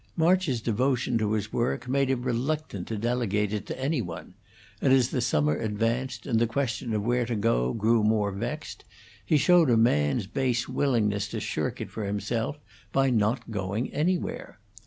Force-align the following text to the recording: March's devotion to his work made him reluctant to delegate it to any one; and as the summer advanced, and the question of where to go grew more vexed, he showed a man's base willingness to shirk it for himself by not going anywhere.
March's 0.17 0.61
devotion 0.61 1.15
to 1.19 1.33
his 1.33 1.53
work 1.53 1.87
made 1.87 2.09
him 2.09 2.23
reluctant 2.23 2.87
to 2.87 2.97
delegate 2.97 3.53
it 3.53 3.67
to 3.67 3.79
any 3.79 4.01
one; 4.01 4.33
and 4.81 4.91
as 4.91 5.09
the 5.11 5.21
summer 5.21 5.55
advanced, 5.55 6.25
and 6.25 6.39
the 6.39 6.47
question 6.47 6.91
of 6.95 7.03
where 7.03 7.23
to 7.23 7.35
go 7.35 7.71
grew 7.73 8.03
more 8.03 8.31
vexed, 8.31 8.83
he 9.23 9.37
showed 9.37 9.69
a 9.69 9.77
man's 9.77 10.25
base 10.25 10.67
willingness 10.67 11.27
to 11.27 11.39
shirk 11.39 11.79
it 11.79 11.91
for 11.91 12.03
himself 12.05 12.57
by 12.91 13.11
not 13.11 13.51
going 13.51 13.93
anywhere. 13.93 14.57